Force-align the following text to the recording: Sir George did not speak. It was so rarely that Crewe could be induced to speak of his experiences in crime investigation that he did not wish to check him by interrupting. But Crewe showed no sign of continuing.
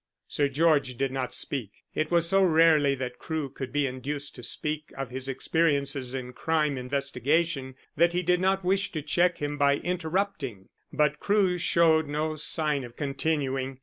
Sir 0.27 0.47
George 0.47 0.95
did 0.97 1.11
not 1.11 1.35
speak. 1.35 1.83
It 1.93 2.09
was 2.09 2.27
so 2.27 2.43
rarely 2.43 2.95
that 2.95 3.19
Crewe 3.19 3.49
could 3.51 3.71
be 3.71 3.85
induced 3.85 4.33
to 4.33 4.41
speak 4.41 4.91
of 4.97 5.11
his 5.11 5.29
experiences 5.29 6.15
in 6.15 6.33
crime 6.33 6.75
investigation 6.75 7.75
that 7.97 8.11
he 8.11 8.23
did 8.23 8.39
not 8.39 8.65
wish 8.65 8.91
to 8.93 9.03
check 9.03 9.37
him 9.37 9.59
by 9.59 9.75
interrupting. 9.77 10.69
But 10.91 11.19
Crewe 11.19 11.59
showed 11.59 12.07
no 12.07 12.35
sign 12.35 12.83
of 12.83 12.95
continuing. 12.95 13.77